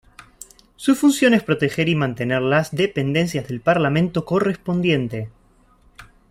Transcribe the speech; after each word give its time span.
Su 0.77 0.95
función 0.95 1.35
es 1.35 1.43
proteger 1.43 1.87
y 1.87 1.93
mantener 1.93 2.41
las 2.41 2.71
dependencias 2.71 3.47
del 3.47 3.61
parlamento 3.61 4.25
correspondiente. 4.25 5.29